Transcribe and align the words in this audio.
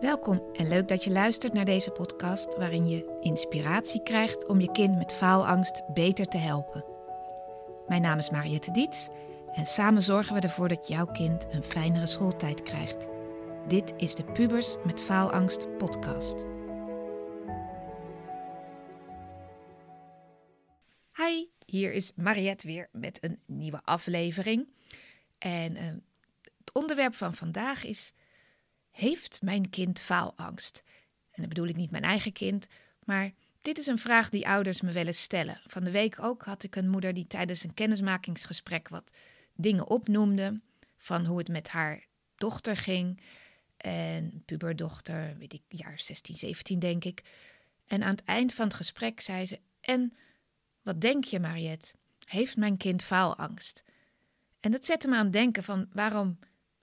Welkom 0.00 0.42
en 0.52 0.68
leuk 0.68 0.88
dat 0.88 1.04
je 1.04 1.10
luistert 1.10 1.52
naar 1.52 1.64
deze 1.64 1.90
podcast 1.90 2.56
waarin 2.56 2.88
je 2.88 3.18
inspiratie 3.20 4.02
krijgt 4.02 4.46
om 4.46 4.60
je 4.60 4.70
kind 4.72 4.96
met 4.96 5.12
faalangst 5.12 5.82
beter 5.92 6.26
te 6.26 6.36
helpen. 6.36 6.84
Mijn 7.88 8.02
naam 8.02 8.18
is 8.18 8.30
Mariette 8.30 8.70
Diets 8.70 9.08
en 9.52 9.66
samen 9.66 10.02
zorgen 10.02 10.34
we 10.34 10.40
ervoor 10.40 10.68
dat 10.68 10.88
jouw 10.88 11.06
kind 11.06 11.46
een 11.50 11.62
fijnere 11.62 12.06
schooltijd 12.06 12.62
krijgt. 12.62 13.06
Dit 13.68 13.94
is 13.96 14.14
de 14.14 14.24
Pubers 14.24 14.76
met 14.84 15.00
Faalangst 15.00 15.76
podcast. 15.78 16.44
Hi, 21.14 21.46
hier 21.66 21.92
is 21.92 22.12
Mariette 22.16 22.66
weer 22.66 22.88
met 22.92 23.18
een 23.24 23.40
nieuwe 23.46 23.80
aflevering. 23.84 24.68
En 25.38 25.76
uh, 25.76 25.82
het 26.58 26.72
onderwerp 26.72 27.14
van 27.14 27.34
vandaag 27.34 27.84
is 27.84 28.12
heeft 28.98 29.42
mijn 29.42 29.70
kind 29.70 29.98
faalangst? 29.98 30.82
En 31.30 31.40
dan 31.40 31.48
bedoel 31.48 31.66
ik 31.66 31.76
niet 31.76 31.90
mijn 31.90 32.02
eigen 32.02 32.32
kind, 32.32 32.66
maar 33.04 33.32
dit 33.62 33.78
is 33.78 33.86
een 33.86 33.98
vraag 33.98 34.28
die 34.28 34.48
ouders 34.48 34.80
me 34.80 34.92
wel 34.92 35.06
eens 35.06 35.22
stellen. 35.22 35.60
Van 35.66 35.84
de 35.84 35.90
week 35.90 36.22
ook 36.22 36.42
had 36.42 36.62
ik 36.62 36.76
een 36.76 36.88
moeder 36.88 37.14
die 37.14 37.26
tijdens 37.26 37.64
een 37.64 37.74
kennismakingsgesprek 37.74 38.88
wat 38.88 39.12
dingen 39.54 39.88
opnoemde 39.88 40.60
van 40.96 41.24
hoe 41.26 41.38
het 41.38 41.48
met 41.48 41.68
haar 41.68 42.06
dochter 42.36 42.76
ging. 42.76 43.20
En 43.76 44.42
puberdochter, 44.44 45.36
weet 45.38 45.52
ik, 45.52 45.62
jaar 45.68 45.98
16, 45.98 46.34
17 46.34 46.78
denk 46.78 47.04
ik. 47.04 47.22
En 47.86 48.02
aan 48.02 48.14
het 48.14 48.24
eind 48.24 48.54
van 48.54 48.64
het 48.64 48.74
gesprek 48.74 49.20
zei 49.20 49.46
ze: 49.46 49.60
En 49.80 50.16
wat 50.82 51.00
denk 51.00 51.24
je, 51.24 51.40
Mariette? 51.40 51.94
Heeft 52.24 52.56
mijn 52.56 52.76
kind 52.76 53.02
faalangst? 53.02 53.84
En 54.60 54.70
dat 54.70 54.84
zette 54.84 55.08
me 55.08 55.16
aan 55.16 55.24
het 55.24 55.32
denken 55.32 55.64
van 55.64 55.88
waarom 55.92 56.38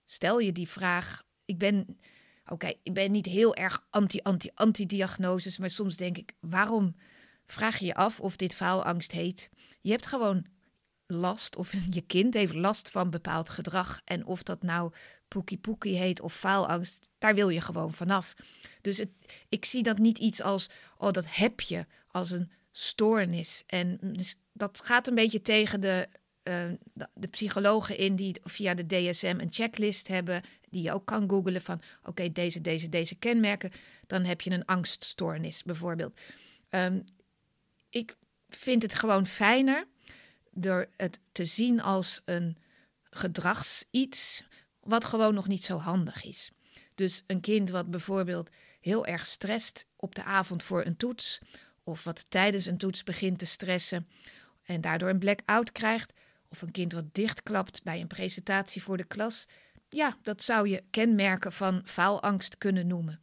stel 0.06 0.40
je 0.40 0.52
die 0.52 0.70
vraag 0.70 1.24
ik 1.46 1.58
ben, 1.58 2.00
oké, 2.48 2.74
ik 2.84 2.94
ben 2.94 3.12
niet 3.12 3.26
heel 3.26 3.56
erg 3.56 3.88
anti-anti-anti-diagnoses, 3.90 5.58
maar 5.58 5.70
soms 5.70 5.96
denk 5.96 6.18
ik, 6.18 6.34
waarom 6.40 6.96
vraag 7.48 7.78
je 7.80 7.86
je 7.86 7.96
af 7.96 8.20
of 8.20 8.36
dit 8.36 8.54
faalangst 8.54 9.12
heet? 9.12 9.50
Je 9.82 9.92
hebt 9.92 10.06
gewoon 10.06 10.46
last, 11.08 11.56
of 11.56 11.74
je 11.90 12.02
kind 12.02 12.34
heeft 12.34 12.54
last 12.54 12.90
van 12.90 13.10
bepaald 13.10 13.50
gedrag. 13.50 14.02
En 14.06 14.26
of 14.26 14.44
dat 14.44 14.64
nou 14.64 14.92
poekie 15.28 15.58
poekie 15.58 15.96
heet 15.96 16.22
of 16.22 16.34
faalangst, 16.34 17.10
daar 17.18 17.36
wil 17.36 17.50
je 17.50 17.62
gewoon 17.62 17.94
vanaf. 17.94 18.34
Dus 18.82 19.04
ik 19.50 19.66
zie 19.66 19.84
dat 19.84 19.98
niet 19.98 20.18
iets 20.18 20.42
als, 20.42 20.70
oh, 20.98 21.12
dat 21.12 21.26
heb 21.36 21.62
je, 21.62 21.86
als 22.08 22.32
een 22.32 22.52
stoornis. 22.72 23.64
En 23.68 23.98
dus 24.02 24.36
dat 24.54 24.82
gaat 24.84 25.08
een 25.08 25.16
beetje 25.16 25.42
tegen 25.42 25.80
de 25.80 26.08
de 27.14 27.28
psychologen 27.30 27.98
in 27.98 28.16
die 28.16 28.36
via 28.44 28.74
de 28.74 28.86
DSM 28.86 29.36
een 29.38 29.52
checklist 29.52 30.08
hebben, 30.08 30.42
die 30.70 30.84
je 30.84 30.94
ook 30.94 31.06
kan 31.06 31.30
googlen 31.30 31.62
van 31.62 31.82
oké, 32.04 32.32
deze, 32.32 32.62
deze, 32.62 32.90
deze 32.90 33.16
kenmerken, 33.16 33.72
dan 34.08 34.24
heb 34.24 34.42
je 34.42 34.52
een 34.52 34.66
angststoornis 34.66 35.64
bijvoorbeeld. 35.64 36.20
Um, 36.70 37.04
ik 37.90 38.16
vind 38.50 38.82
het 38.82 38.94
gewoon 38.94 39.28
fijner 39.28 39.88
door 40.52 40.90
het 40.98 41.20
te 41.32 41.46
zien 41.46 41.82
als 41.82 42.22
een 42.26 42.58
gedragsiets 43.04 44.44
wat 44.80 45.06
gewoon 45.06 45.34
nog 45.34 45.48
niet 45.48 45.64
zo 45.64 45.78
handig 45.78 46.24
is. 46.24 46.52
Dus 46.96 47.24
een 47.28 47.42
kind 47.42 47.70
wat 47.70 47.92
bijvoorbeeld 47.92 48.50
heel 48.82 49.06
erg 49.06 49.26
stresst 49.26 49.88
op 49.96 50.16
de 50.16 50.24
avond 50.24 50.64
voor 50.64 50.86
een 50.86 50.98
toets, 50.98 51.40
of 51.84 52.04
wat 52.04 52.30
tijdens 52.30 52.66
een 52.66 52.78
toets 52.78 53.04
begint 53.04 53.40
te 53.40 53.46
stressen 53.46 54.08
en 54.64 54.82
daardoor 54.82 55.10
een 55.10 55.20
blackout 55.20 55.72
krijgt, 55.72 56.14
of 56.56 56.62
een 56.62 56.72
kind 56.72 56.94
wat 56.94 57.14
dichtklapt 57.14 57.84
bij 57.84 58.02
een 58.02 58.08
presentatie 58.08 58.84
voor 58.84 58.98
de 58.98 59.04
klas, 59.04 59.48
ja, 59.90 60.18
dat 60.22 60.42
zou 60.42 60.70
je 60.70 60.84
kenmerken 60.90 61.54
van 61.54 61.82
faalangst 61.86 62.58
kunnen 62.58 62.88
noemen. 62.88 63.20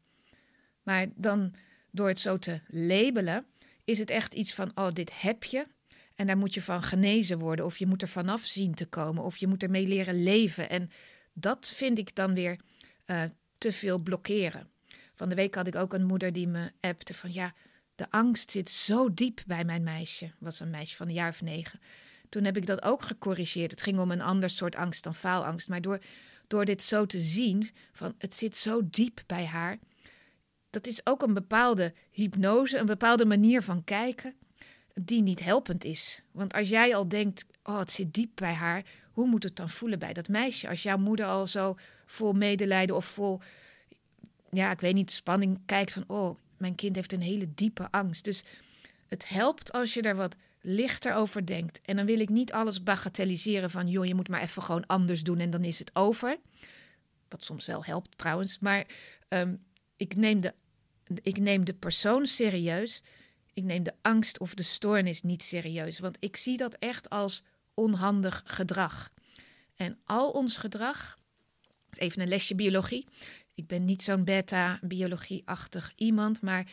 Maar 0.83 1.07
dan 1.15 1.55
door 1.91 2.09
het 2.09 2.21
zo 2.21 2.39
te 2.39 2.61
labelen, 2.67 3.47
is 3.85 3.99
het 3.99 4.11
echt 4.11 4.35
iets 4.35 4.55
van: 4.55 4.71
oh, 4.75 4.93
dit 4.93 5.21
heb 5.21 5.45
je. 5.45 5.67
En 6.15 6.27
daar 6.27 6.37
moet 6.37 6.55
je 6.55 6.63
van 6.63 6.83
genezen 6.83 7.39
worden, 7.39 7.65
of 7.65 7.79
je 7.79 7.87
moet 7.87 8.03
er 8.03 8.09
vanaf 8.09 8.45
zien 8.45 8.75
te 8.75 8.87
komen, 8.87 9.23
of 9.25 9.37
je 9.37 9.47
moet 9.47 9.63
ermee 9.63 9.87
leren 9.87 10.23
leven. 10.23 10.71
En 10.71 10.91
dat 11.33 11.73
vind 11.75 11.99
ik 11.99 12.15
dan 12.15 12.35
weer 12.35 12.61
uh, 13.07 13.23
te 13.59 13.73
veel 13.73 13.99
blokkeren. 13.99 14.71
Van 15.15 15.29
de 15.29 15.35
week 15.35 15.55
had 15.55 15.67
ik 15.67 15.77
ook 15.77 15.93
een 15.93 16.07
moeder 16.07 16.33
die 16.33 16.49
me 16.49 16.73
appte 16.81 17.15
van 17.15 17.33
ja, 17.33 17.55
de 17.95 18.11
angst 18.11 18.51
zit 18.51 18.71
zo 18.71 19.15
diep 19.15 19.43
bij 19.47 19.65
mijn 19.65 19.83
meisje. 19.83 20.33
Was 20.39 20.61
een 20.61 20.71
meisje 20.71 20.97
van 20.97 21.09
een 21.09 21.15
jaar 21.15 21.31
of 21.31 21.43
negen. 21.43 21.81
Toen 22.33 22.45
heb 22.45 22.57
ik 22.57 22.67
dat 22.67 22.83
ook 22.83 23.03
gecorrigeerd. 23.03 23.71
Het 23.71 23.83
ging 23.83 23.99
om 23.99 24.11
een 24.11 24.21
ander 24.21 24.51
soort 24.51 24.77
angst 24.77 25.05
dan 25.05 25.15
faalangst. 25.15 25.69
Maar 25.69 25.81
door, 25.81 25.99
door 26.47 26.65
dit 26.65 26.83
zo 26.83 27.07
te 27.07 27.21
zien, 27.21 27.71
van 27.93 28.15
het 28.19 28.35
zit 28.35 28.57
zo 28.57 28.81
diep 28.85 29.23
bij 29.27 29.45
haar. 29.45 29.79
Dat 30.71 30.87
is 30.87 31.07
ook 31.07 31.23
een 31.23 31.35
bepaalde 31.35 31.93
hypnose, 32.11 32.79
een 32.79 32.87
bepaalde 32.87 33.25
manier 33.25 33.63
van 33.63 33.85
kijken, 33.85 34.35
die 34.95 35.23
niet 35.23 35.41
helpend 35.41 35.85
is. 35.85 36.23
Want 36.31 36.53
als 36.53 36.69
jij 36.69 36.97
al 36.97 37.09
denkt, 37.09 37.47
oh 37.63 37.79
het 37.79 37.91
zit 37.91 38.15
diep 38.15 38.31
bij 38.35 38.53
haar, 38.53 38.85
hoe 39.13 39.27
moet 39.27 39.43
het 39.43 39.57
dan 39.57 39.71
voelen 39.71 39.99
bij 39.99 40.13
dat 40.13 40.29
meisje? 40.29 40.69
Als 40.69 40.83
jouw 40.83 40.99
moeder 40.99 41.27
al 41.27 41.47
zo 41.47 41.77
vol 42.07 42.33
medelijden 42.33 42.97
of 42.97 43.05
vol, 43.05 43.41
ja, 44.51 44.71
ik 44.71 44.81
weet 44.81 44.95
niet, 44.95 45.13
spanning 45.13 45.61
kijkt 45.67 45.93
van, 45.93 46.05
oh, 46.07 46.39
mijn 46.57 46.75
kind 46.75 46.97
heeft 46.97 47.13
een 47.13 47.23
hele 47.23 47.55
diepe 47.55 47.91
angst. 47.91 48.25
Dus 48.25 48.45
het 49.09 49.29
helpt 49.29 49.73
als 49.73 49.95
je 49.95 50.03
er 50.03 50.17
wat 50.17 50.37
lichter 50.63 51.15
over 51.15 51.47
denkt. 51.47 51.81
En 51.85 51.97
dan 51.97 52.07
wil 52.07 52.21
ik 52.21 52.29
niet 52.29 52.53
alles 52.53 52.83
bagatelliseren 52.83 53.71
van, 53.71 53.89
joh, 53.89 54.05
je 54.05 54.15
moet 54.15 54.29
maar 54.29 54.43
even 54.43 54.63
gewoon 54.63 54.87
anders 54.87 55.23
doen 55.23 55.39
en 55.39 55.51
dan 55.51 55.65
is 55.65 55.79
het 55.79 55.91
over. 55.95 56.39
Wat 57.29 57.45
soms 57.45 57.67
wel 57.67 57.85
helpt 57.85 58.19
trouwens. 58.19 58.59
Maar 58.59 58.87
um, 59.29 59.65
ik, 59.97 60.17
neem 60.17 60.41
de, 60.41 60.55
ik 61.23 61.39
neem 61.39 61.65
de 61.65 61.75
persoon 61.75 62.27
serieus. 62.27 63.03
Ik 63.53 63.65
neem 63.65 63.83
de 63.83 63.95
angst 64.03 64.39
of 64.39 64.55
de 64.55 64.63
stoornis 64.63 65.23
niet 65.23 65.43
serieus. 65.43 65.99
Want 65.99 66.17
ik 66.21 66.37
zie 66.37 66.57
dat 66.57 66.75
echt 66.75 67.11
als 67.11 67.45
onhandig 67.75 68.43
gedrag. 68.45 69.13
En 69.77 69.99
al 70.05 70.31
ons 70.31 70.57
gedrag, 70.57 71.19
even 71.91 72.23
een 72.23 72.29
lesje 72.29 72.55
biologie. 72.55 73.07
Ik 73.55 73.67
ben 73.67 73.85
niet 73.85 74.03
zo'n 74.03 74.25
beta-biologie-achtig 74.25 75.93
iemand, 75.97 76.41
maar 76.41 76.71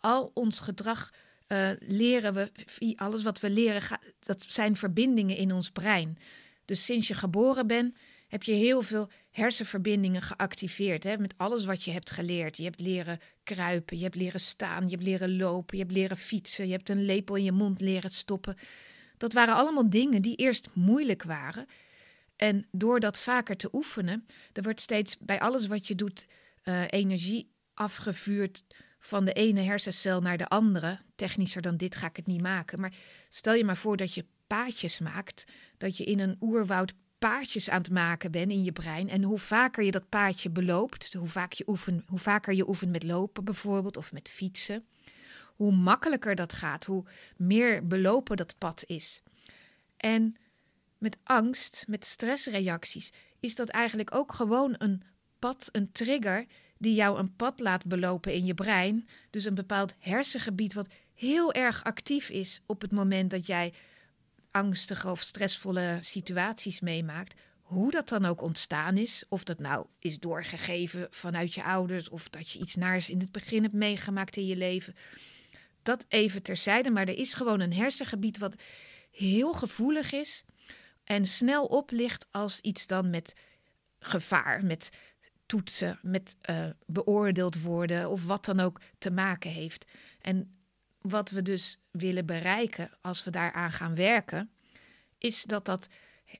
al 0.00 0.30
ons 0.34 0.60
gedrag 0.60 1.10
uh, 1.52 1.70
leren 1.78 2.34
we, 2.34 2.50
alles 2.96 3.22
wat 3.22 3.40
we 3.40 3.50
leren, 3.50 3.98
dat 4.18 4.44
zijn 4.48 4.76
verbindingen 4.76 5.36
in 5.36 5.52
ons 5.52 5.70
brein. 5.70 6.18
Dus 6.64 6.84
sinds 6.84 7.08
je 7.08 7.14
geboren 7.14 7.66
bent, 7.66 7.96
heb 8.28 8.42
je 8.42 8.52
heel 8.52 8.82
veel 8.82 9.10
hersenverbindingen 9.30 10.22
geactiveerd. 10.22 11.04
Hè, 11.04 11.18
met 11.18 11.34
alles 11.36 11.64
wat 11.64 11.82
je 11.82 11.90
hebt 11.90 12.10
geleerd. 12.10 12.56
Je 12.56 12.62
hebt 12.62 12.80
leren 12.80 13.18
kruipen, 13.42 13.96
je 13.96 14.02
hebt 14.02 14.14
leren 14.14 14.40
staan, 14.40 14.84
je 14.84 14.90
hebt 14.90 15.02
leren 15.02 15.36
lopen, 15.36 15.76
je 15.76 15.82
hebt 15.82 15.96
leren 15.96 16.16
fietsen, 16.16 16.66
je 16.66 16.72
hebt 16.72 16.88
een 16.88 17.04
lepel 17.04 17.34
in 17.34 17.44
je 17.44 17.52
mond 17.52 17.80
leren 17.80 18.10
stoppen. 18.10 18.56
Dat 19.16 19.32
waren 19.32 19.54
allemaal 19.54 19.90
dingen 19.90 20.22
die 20.22 20.36
eerst 20.36 20.70
moeilijk 20.74 21.22
waren. 21.22 21.66
En 22.36 22.66
door 22.70 23.00
dat 23.00 23.18
vaker 23.18 23.56
te 23.56 23.68
oefenen, 23.72 24.26
er 24.52 24.62
wordt 24.62 24.80
steeds 24.80 25.18
bij 25.18 25.40
alles 25.40 25.66
wat 25.66 25.86
je 25.86 25.94
doet 25.94 26.26
uh, 26.64 26.82
energie 26.90 27.50
afgevuurd 27.74 28.64
van 29.00 29.24
de 29.24 29.32
ene 29.32 29.60
hersencel 29.60 30.20
naar 30.20 30.36
de 30.36 30.48
andere. 30.48 30.98
Technischer 31.14 31.62
dan 31.62 31.76
dit 31.76 31.94
ga 31.94 32.06
ik 32.06 32.16
het 32.16 32.26
niet 32.26 32.42
maken. 32.42 32.80
Maar 32.80 32.92
stel 33.28 33.54
je 33.54 33.64
maar 33.64 33.76
voor 33.76 33.96
dat 33.96 34.14
je 34.14 34.24
paadjes 34.46 34.98
maakt. 34.98 35.44
Dat 35.78 35.96
je 35.96 36.04
in 36.04 36.20
een 36.20 36.36
oerwoud 36.40 36.94
paadjes 37.18 37.70
aan 37.70 37.80
het 37.80 37.90
maken 37.90 38.30
bent 38.30 38.50
in 38.50 38.64
je 38.64 38.72
brein. 38.72 39.08
En 39.08 39.22
hoe 39.22 39.38
vaker 39.38 39.84
je 39.84 39.90
dat 39.90 40.08
paadje 40.08 40.50
beloopt, 40.50 41.12
hoe, 41.12 41.28
vaak 41.28 41.52
je 41.52 41.64
oefen, 41.66 42.04
hoe 42.06 42.18
vaker 42.18 42.54
je 42.54 42.68
oefent 42.68 42.90
met 42.90 43.02
lopen 43.02 43.44
bijvoorbeeld 43.44 43.96
of 43.96 44.12
met 44.12 44.28
fietsen. 44.28 44.84
Hoe 45.54 45.72
makkelijker 45.72 46.34
dat 46.34 46.52
gaat, 46.52 46.84
hoe 46.84 47.04
meer 47.36 47.86
belopen 47.86 48.36
dat 48.36 48.58
pad 48.58 48.84
is. 48.86 49.22
En 49.96 50.36
met 50.98 51.16
angst, 51.24 51.84
met 51.88 52.04
stressreacties, 52.04 53.12
is 53.40 53.54
dat 53.54 53.68
eigenlijk 53.68 54.14
ook 54.14 54.32
gewoon 54.32 54.74
een 54.78 55.02
pad, 55.38 55.68
een 55.72 55.92
trigger 55.92 56.46
die 56.80 56.94
jou 56.94 57.18
een 57.18 57.36
pad 57.36 57.60
laat 57.60 57.84
belopen 57.84 58.32
in 58.32 58.46
je 58.46 58.54
brein. 58.54 59.08
Dus 59.30 59.44
een 59.44 59.54
bepaald 59.54 59.94
hersengebied 59.98 60.72
wat 60.72 60.88
heel 61.14 61.52
erg 61.52 61.84
actief 61.84 62.28
is 62.28 62.60
op 62.66 62.80
het 62.80 62.92
moment 62.92 63.30
dat 63.30 63.46
jij 63.46 63.72
angstige 64.50 65.10
of 65.10 65.20
stressvolle 65.20 65.98
situaties 66.00 66.80
meemaakt. 66.80 67.34
Hoe 67.60 67.90
dat 67.90 68.08
dan 68.08 68.24
ook 68.24 68.42
ontstaan 68.42 68.96
is, 68.96 69.24
of 69.28 69.44
dat 69.44 69.58
nou 69.58 69.86
is 69.98 70.18
doorgegeven 70.18 71.06
vanuit 71.10 71.54
je 71.54 71.64
ouders, 71.64 72.08
of 72.08 72.28
dat 72.28 72.50
je 72.50 72.58
iets 72.58 72.74
naars 72.74 73.10
in 73.10 73.20
het 73.20 73.32
begin 73.32 73.62
hebt 73.62 73.74
meegemaakt 73.74 74.36
in 74.36 74.46
je 74.46 74.56
leven. 74.56 74.94
Dat 75.82 76.04
even 76.08 76.42
terzijde, 76.42 76.90
maar 76.90 77.08
er 77.08 77.18
is 77.18 77.32
gewoon 77.32 77.60
een 77.60 77.72
hersengebied 77.72 78.38
wat 78.38 78.62
heel 79.10 79.52
gevoelig 79.52 80.12
is 80.12 80.44
en 81.04 81.26
snel 81.26 81.64
oplicht 81.64 82.26
als 82.30 82.60
iets 82.60 82.86
dan 82.86 83.10
met 83.10 83.34
gevaar, 83.98 84.64
met 84.64 84.90
toetsen, 85.50 85.98
met 86.02 86.36
uh, 86.50 86.66
beoordeeld 86.86 87.62
worden 87.62 88.10
of 88.10 88.26
wat 88.26 88.44
dan 88.44 88.60
ook 88.60 88.80
te 88.98 89.10
maken 89.10 89.50
heeft. 89.50 89.84
En 90.20 90.54
wat 91.00 91.30
we 91.30 91.42
dus 91.42 91.78
willen 91.90 92.26
bereiken 92.26 92.90
als 93.00 93.24
we 93.24 93.30
daaraan 93.30 93.72
gaan 93.72 93.94
werken, 93.94 94.50
is 95.18 95.42
dat 95.42 95.64
dat, 95.64 95.88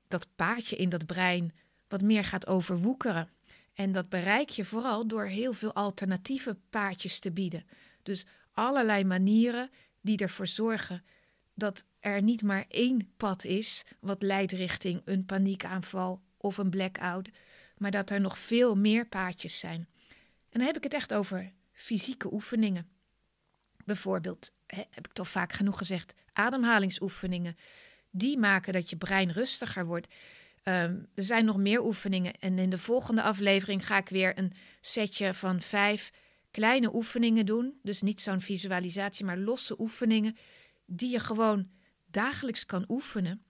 dat 0.08 0.26
paadje 0.36 0.76
in 0.76 0.88
dat 0.88 1.06
brein 1.06 1.52
wat 1.88 2.02
meer 2.02 2.24
gaat 2.24 2.46
overwoekeren. 2.46 3.28
En 3.74 3.92
dat 3.92 4.08
bereik 4.08 4.48
je 4.48 4.64
vooral 4.64 5.06
door 5.06 5.24
heel 5.24 5.52
veel 5.52 5.74
alternatieve 5.74 6.56
paadjes 6.70 7.18
te 7.18 7.30
bieden. 7.32 7.64
Dus 8.02 8.26
allerlei 8.52 9.04
manieren 9.04 9.70
die 10.00 10.18
ervoor 10.18 10.46
zorgen 10.46 11.04
dat 11.54 11.84
er 12.00 12.22
niet 12.22 12.42
maar 12.42 12.64
één 12.68 13.12
pad 13.16 13.44
is 13.44 13.84
wat 14.00 14.22
leidt 14.22 14.52
richting 14.52 15.02
een 15.04 15.26
paniekaanval 15.26 16.22
of 16.36 16.58
een 16.58 16.70
blackout, 16.70 17.30
maar 17.80 17.90
dat 17.90 18.10
er 18.10 18.20
nog 18.20 18.38
veel 18.38 18.76
meer 18.76 19.06
paadjes 19.06 19.58
zijn. 19.58 19.88
En 20.50 20.58
dan 20.58 20.66
heb 20.66 20.76
ik 20.76 20.82
het 20.82 20.94
echt 20.94 21.14
over 21.14 21.52
fysieke 21.72 22.32
oefeningen. 22.32 22.88
Bijvoorbeeld, 23.84 24.52
heb 24.66 25.06
ik 25.06 25.12
toch 25.12 25.28
vaak 25.28 25.52
genoeg 25.52 25.78
gezegd, 25.78 26.14
ademhalingsoefeningen. 26.32 27.56
Die 28.10 28.38
maken 28.38 28.72
dat 28.72 28.90
je 28.90 28.96
brein 28.96 29.30
rustiger 29.30 29.86
wordt. 29.86 30.14
Ehm, 30.62 31.02
er 31.14 31.24
zijn 31.24 31.44
nog 31.44 31.56
meer 31.56 31.84
oefeningen. 31.84 32.38
En 32.38 32.58
in 32.58 32.70
de 32.70 32.78
volgende 32.78 33.22
aflevering 33.22 33.86
ga 33.86 33.96
ik 33.96 34.08
weer 34.08 34.38
een 34.38 34.52
setje 34.80 35.34
van 35.34 35.60
vijf 35.60 36.10
kleine 36.50 36.94
oefeningen 36.94 37.46
doen. 37.46 37.78
Dus 37.82 38.02
niet 38.02 38.20
zo'n 38.20 38.40
visualisatie, 38.40 39.24
maar 39.24 39.38
losse 39.38 39.80
oefeningen. 39.80 40.36
Die 40.86 41.10
je 41.10 41.20
gewoon 41.20 41.70
dagelijks 42.06 42.66
kan 42.66 42.84
oefenen. 42.88 43.44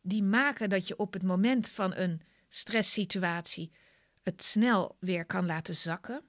Die 0.00 0.22
maken 0.22 0.68
dat 0.68 0.88
je 0.88 0.96
op 0.96 1.12
het 1.12 1.22
moment 1.22 1.70
van 1.70 1.94
een 1.94 2.20
stresssituatie 2.54 3.70
het 4.22 4.42
snel 4.42 4.96
weer 5.00 5.24
kan 5.24 5.46
laten 5.46 5.74
zakken. 5.74 6.22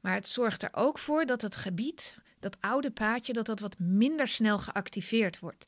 Maar 0.00 0.14
het 0.14 0.28
zorgt 0.28 0.62
er 0.62 0.68
ook 0.72 0.98
voor 0.98 1.26
dat 1.26 1.42
het 1.42 1.56
gebied, 1.56 2.16
dat 2.38 2.56
oude 2.60 2.90
paadje, 2.90 3.32
dat 3.32 3.46
dat 3.46 3.60
wat 3.60 3.78
minder 3.78 4.28
snel 4.28 4.58
geactiveerd 4.58 5.38
wordt. 5.38 5.66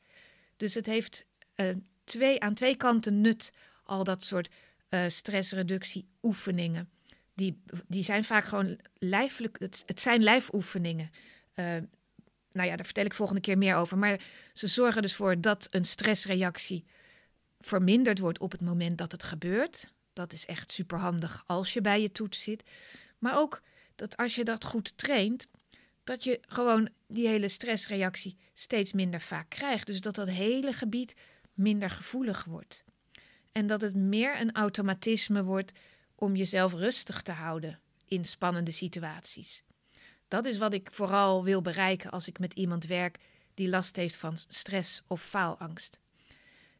Dus 0.57 0.75
het 0.75 0.87
heeft 0.87 1.27
uh, 1.57 1.69
twee, 2.05 2.41
aan 2.41 2.55
twee 2.55 2.77
kanten 2.77 3.21
nut, 3.21 3.53
al 3.85 4.05
dat 4.05 4.25
soort 4.25 4.51
uh, 4.91 5.01
stressreductie 5.09 6.09
oefeningen. 6.23 6.91
Die, 7.35 7.63
die 7.87 8.05
zijn 8.05 8.25
vaak 8.25 8.45
gewoon 8.45 8.79
lijfelijk, 8.99 9.59
het, 9.59 9.83
het 9.87 10.01
zijn 10.01 10.23
lijfoefeningen. 10.23 11.11
Uh, 11.55 11.67
nou 12.51 12.69
ja, 12.69 12.77
daar 12.77 12.85
vertel 12.85 13.05
ik 13.05 13.15
volgende 13.15 13.41
keer 13.41 13.59
meer 13.59 13.77
over. 13.77 13.99
Maar 13.99 14.21
ze 14.53 14.67
zorgen 14.67 15.03
dus 15.03 15.15
voor 15.15 15.41
dat 15.41 15.67
een 15.71 15.85
stressreactie 15.85 16.85
verminderd 17.67 18.19
wordt 18.19 18.39
op 18.39 18.53
het 18.53 18.61
moment 18.61 18.99
dat 18.99 19.13
het 19.13 19.23
gebeurt. 19.23 19.93
Dat 20.13 20.33
is 20.33 20.47
echt 20.47 20.73
superhandig 20.73 21.43
als 21.47 21.73
je 21.73 21.81
bij 21.81 22.03
je 22.03 22.13
toets 22.13 22.43
zit. 22.43 22.63
Maar 23.19 23.39
ook 23.39 23.63
dat 23.95 24.17
als 24.17 24.35
je 24.35 24.45
dat 24.45 24.65
goed 24.65 24.97
traint, 24.97 25.47
dat 26.05 26.25
je 26.25 26.41
gewoon 26.47 26.89
die 27.07 27.29
hele 27.29 27.49
stressreactie 27.49 28.37
steeds 28.55 28.93
minder 28.93 29.21
vaak 29.21 29.49
krijgt. 29.49 29.87
Dus 29.87 30.01
dat 30.01 30.15
dat 30.15 30.29
hele 30.29 30.73
gebied 30.73 31.15
minder 31.55 31.91
gevoelig 31.91 32.45
wordt. 32.45 32.85
En 33.53 33.67
dat 33.67 33.81
het 33.81 33.95
meer 33.95 34.41
een 34.41 34.53
automatisme 34.53 35.45
wordt 35.45 35.73
om 36.15 36.37
jezelf 36.37 36.73
rustig 36.73 37.23
te 37.23 37.33
houden 37.33 37.81
in 38.07 38.25
spannende 38.25 38.71
situaties. 38.71 39.63
Dat 40.29 40.47
is 40.47 40.59
wat 40.59 40.73
ik 40.73 40.89
vooral 40.93 41.45
wil 41.45 41.61
bereiken 41.61 42.11
als 42.11 42.29
ik 42.29 42.39
met 42.39 42.53
iemand 42.53 42.85
werk 42.85 43.19
die 43.55 43.69
last 43.69 43.97
heeft 43.97 44.17
van 44.17 44.37
stress 44.37 45.03
of 45.07 45.23
faalangst. 45.23 45.99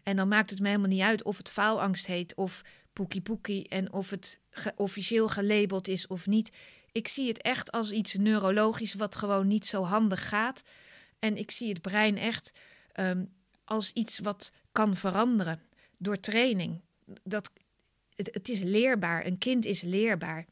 En 0.03 0.17
dan 0.17 0.29
maakt 0.29 0.51
het 0.51 0.61
me 0.61 0.67
helemaal 0.67 0.89
niet 0.89 1.01
uit 1.01 1.23
of 1.23 1.37
het 1.37 1.49
faalangst 1.49 2.07
heet 2.07 2.35
of 2.35 2.63
poekie 2.93 3.21
poekie 3.21 3.69
en 3.69 3.93
of 3.93 4.11
het 4.11 4.39
officieel 4.77 5.29
gelabeld 5.29 5.89
is 5.89 6.07
of 6.07 6.27
niet. 6.27 6.51
Ik 6.93 7.09
zie 7.09 7.29
het 7.29 7.43
echt 7.43 7.73
als 7.73 7.93
iets 7.93 8.15
neurologisch 8.15 8.95
wat 8.95 9.17
gewoon 9.17 9.47
niet 9.47 9.67
zo 9.67 9.83
handig 9.83 10.29
gaat. 10.29 10.63
En 11.19 11.37
ik 11.37 11.51
zie 11.51 11.69
het 11.69 11.81
brein 11.81 12.19
echt 12.19 12.53
um, 13.01 13.33
als 13.65 13.93
iets 13.93 14.19
wat 14.19 14.53
kan 14.73 14.97
veranderen 14.97 15.61
door 15.99 16.21
training. 16.21 16.81
Dat, 17.23 17.51
het, 18.17 18.29
het 18.33 18.49
is 18.49 18.61
leerbaar. 18.61 19.27
Een 19.27 19.39
kind 19.39 19.65
is 19.65 19.81
leerbaar. 19.81 20.47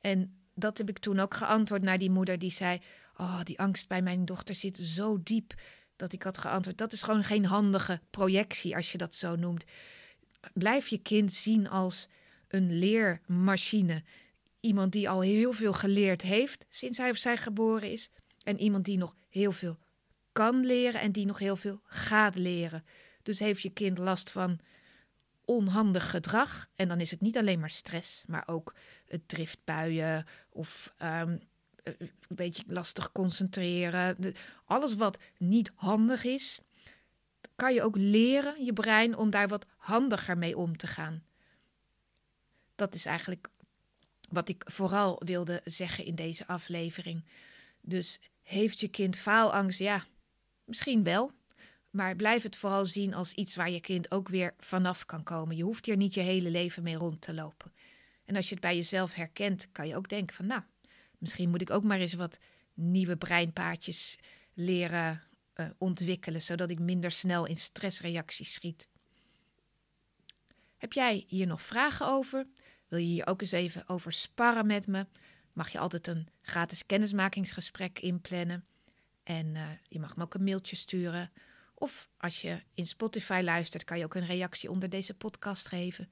En 0.00 0.36
dat 0.54 0.78
heb 0.78 0.88
ik 0.88 0.98
toen 0.98 1.18
ook 1.18 1.34
geantwoord 1.34 1.82
naar 1.82 1.98
die 1.98 2.10
moeder 2.10 2.38
die 2.38 2.50
zei: 2.50 2.80
Oh, 3.16 3.40
die 3.42 3.58
angst 3.58 3.88
bij 3.88 4.02
mijn 4.02 4.24
dochter 4.24 4.54
zit 4.54 4.76
zo 4.76 5.22
diep. 5.22 5.54
Dat 5.96 6.12
ik 6.12 6.22
had 6.22 6.38
geantwoord: 6.38 6.78
Dat 6.78 6.92
is 6.92 7.02
gewoon 7.02 7.24
geen 7.24 7.44
handige 7.44 8.00
projectie, 8.10 8.76
als 8.76 8.92
je 8.92 8.98
dat 8.98 9.14
zo 9.14 9.36
noemt. 9.36 9.64
Blijf 10.52 10.88
je 10.88 10.98
kind 10.98 11.32
zien 11.32 11.68
als 11.68 12.08
een 12.48 12.78
leermachine. 12.78 14.02
Iemand 14.60 14.92
die 14.92 15.08
al 15.08 15.20
heel 15.20 15.52
veel 15.52 15.72
geleerd 15.72 16.22
heeft 16.22 16.66
sinds 16.68 16.98
hij 16.98 17.10
of 17.10 17.16
zij 17.16 17.36
geboren 17.36 17.92
is. 17.92 18.10
En 18.42 18.60
iemand 18.60 18.84
die 18.84 18.98
nog 18.98 19.14
heel 19.28 19.52
veel 19.52 19.78
kan 20.32 20.66
leren 20.66 21.00
en 21.00 21.12
die 21.12 21.26
nog 21.26 21.38
heel 21.38 21.56
veel 21.56 21.80
gaat 21.84 22.34
leren. 22.34 22.84
Dus 23.22 23.38
heeft 23.38 23.62
je 23.62 23.70
kind 23.70 23.98
last 23.98 24.30
van 24.30 24.60
onhandig 25.44 26.10
gedrag. 26.10 26.68
En 26.74 26.88
dan 26.88 27.00
is 27.00 27.10
het 27.10 27.20
niet 27.20 27.36
alleen 27.36 27.60
maar 27.60 27.70
stress, 27.70 28.22
maar 28.26 28.42
ook 28.46 28.74
het 29.04 29.28
driftbuien 29.28 30.26
of 30.50 30.92
um, 31.02 31.40
een 31.86 32.36
beetje 32.36 32.62
lastig 32.66 33.12
concentreren. 33.12 34.34
alles 34.64 34.94
wat 34.94 35.18
niet 35.38 35.72
handig 35.74 36.24
is, 36.24 36.60
kan 37.54 37.74
je 37.74 37.82
ook 37.82 37.96
leren, 37.96 38.64
je 38.64 38.72
brein, 38.72 39.16
om 39.16 39.30
daar 39.30 39.48
wat 39.48 39.66
handiger 39.76 40.38
mee 40.38 40.56
om 40.56 40.76
te 40.76 40.86
gaan. 40.86 41.24
Dat 42.74 42.94
is 42.94 43.06
eigenlijk 43.06 43.48
wat 44.28 44.48
ik 44.48 44.62
vooral 44.66 45.22
wilde 45.24 45.60
zeggen 45.64 46.04
in 46.04 46.14
deze 46.14 46.46
aflevering. 46.46 47.24
Dus 47.80 48.20
heeft 48.42 48.80
je 48.80 48.88
kind 48.88 49.16
faalangst? 49.16 49.78
Ja, 49.78 50.06
misschien 50.64 51.02
wel. 51.02 51.30
Maar 51.90 52.16
blijf 52.16 52.42
het 52.42 52.56
vooral 52.56 52.86
zien 52.86 53.14
als 53.14 53.32
iets 53.32 53.56
waar 53.56 53.70
je 53.70 53.80
kind 53.80 54.10
ook 54.10 54.28
weer 54.28 54.54
vanaf 54.58 55.04
kan 55.04 55.22
komen. 55.22 55.56
Je 55.56 55.62
hoeft 55.62 55.86
hier 55.86 55.96
niet 55.96 56.14
je 56.14 56.20
hele 56.20 56.50
leven 56.50 56.82
mee 56.82 56.96
rond 56.96 57.20
te 57.20 57.34
lopen. 57.34 57.72
En 58.24 58.36
als 58.36 58.48
je 58.48 58.54
het 58.54 58.62
bij 58.62 58.76
jezelf 58.76 59.14
herkent, 59.14 59.68
kan 59.72 59.88
je 59.88 59.96
ook 59.96 60.08
denken 60.08 60.36
van 60.36 60.46
nou, 60.46 60.62
misschien 61.18 61.50
moet 61.50 61.60
ik 61.60 61.70
ook 61.70 61.84
maar 61.84 61.98
eens 61.98 62.12
wat 62.12 62.38
nieuwe 62.74 63.16
breinpaadjes 63.16 64.18
leren 64.54 65.22
uh, 65.54 65.66
ontwikkelen, 65.78 66.42
zodat 66.42 66.70
ik 66.70 66.78
minder 66.78 67.10
snel 67.10 67.46
in 67.46 67.56
stressreacties 67.56 68.52
schiet. 68.52 68.88
Heb 70.76 70.92
jij 70.92 71.24
hier 71.28 71.46
nog 71.46 71.62
vragen 71.62 72.06
over? 72.06 72.46
Wil 72.88 72.98
je 72.98 73.06
hier 73.06 73.26
ook 73.26 73.40
eens 73.40 73.52
even 73.52 73.88
over 73.88 74.12
sparren 74.12 74.66
met 74.66 74.86
me? 74.86 75.06
Mag 75.52 75.68
je 75.68 75.78
altijd 75.78 76.06
een 76.06 76.28
gratis 76.42 76.86
kennismakingsgesprek 76.86 77.98
inplannen. 77.98 78.64
En 79.22 79.46
uh, 79.46 79.68
je 79.88 80.00
mag 80.00 80.16
me 80.16 80.22
ook 80.22 80.34
een 80.34 80.44
mailtje 80.44 80.76
sturen 80.76 81.30
of 81.78 82.08
als 82.16 82.40
je 82.40 82.62
in 82.74 82.86
Spotify 82.86 83.40
luistert, 83.44 83.84
kan 83.84 83.98
je 83.98 84.04
ook 84.04 84.14
een 84.14 84.26
reactie 84.26 84.70
onder 84.70 84.88
deze 84.88 85.14
podcast 85.14 85.68
geven. 85.68 86.10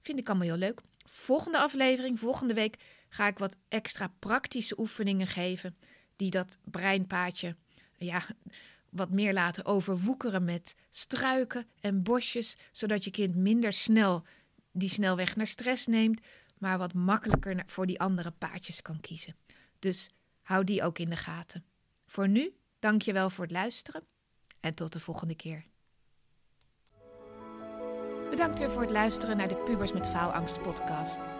Vind 0.00 0.18
ik 0.18 0.28
allemaal 0.28 0.46
heel 0.46 0.56
leuk. 0.56 0.80
Volgende 1.04 1.58
aflevering, 1.58 2.18
volgende 2.18 2.54
week, 2.54 2.76
ga 3.10 3.26
ik 3.26 3.38
wat 3.38 3.56
extra 3.68 4.12
praktische 4.18 4.78
oefeningen 4.78 5.26
geven. 5.26 5.76
Die 6.16 6.30
dat 6.30 6.58
breinpaadje 6.64 7.56
ja, 7.96 8.26
wat 8.90 9.10
meer 9.10 9.32
laten 9.32 9.64
overwoekeren 9.64 10.44
met 10.44 10.76
struiken 10.90 11.66
en 11.80 12.02
bosjes. 12.02 12.56
Zodat 12.72 13.04
je 13.04 13.10
kind 13.10 13.36
minder 13.36 13.72
snel 13.72 14.24
die 14.72 14.88
snelweg 14.88 15.36
naar 15.36 15.46
stress 15.46 15.86
neemt. 15.86 16.20
Maar 16.58 16.78
wat 16.78 16.94
makkelijker 16.94 17.62
voor 17.66 17.86
die 17.86 18.00
andere 18.00 18.30
paadjes 18.30 18.82
kan 18.82 19.00
kiezen. 19.00 19.36
Dus 19.78 20.10
hou 20.42 20.64
die 20.64 20.82
ook 20.82 20.98
in 20.98 21.10
de 21.10 21.16
gaten. 21.16 21.64
Voor 22.06 22.28
nu, 22.28 22.52
dank 22.78 23.02
je 23.02 23.12
wel 23.12 23.30
voor 23.30 23.44
het 23.44 23.52
luisteren. 23.52 24.04
En 24.60 24.74
tot 24.74 24.92
de 24.92 25.00
volgende 25.00 25.34
keer. 25.34 25.64
Bedankt 28.30 28.58
weer 28.58 28.70
voor 28.70 28.82
het 28.82 28.90
luisteren 28.90 29.36
naar 29.36 29.48
de 29.48 29.56
Pubers 29.56 29.92
met 29.92 30.06
Faalangst 30.06 30.62
podcast. 30.62 31.39